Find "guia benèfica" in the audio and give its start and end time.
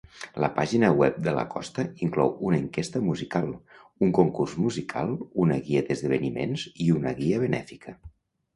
7.25-7.99